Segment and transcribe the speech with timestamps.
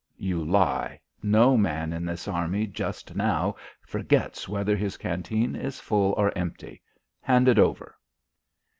[0.17, 3.53] "You lie; no man in this Army just now
[3.85, 6.81] forgets whether his canteen is full or empty.
[7.21, 7.95] Hand it over."